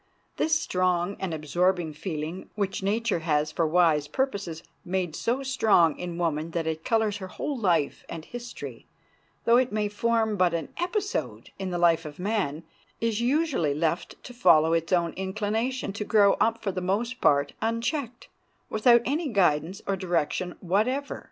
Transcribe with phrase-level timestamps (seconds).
[0.37, 6.17] This strong and absorbing feeling, which nature has for wise purposes made so strong in
[6.17, 8.87] woman that it colors her whole life and history,
[9.45, 12.63] though it may form but an episode in the life of man,
[12.99, 17.21] is usually left to follow its own inclination, and to grow up for the most
[17.21, 18.27] part unchecked,
[18.71, 21.19] without any guidance or direction whatever.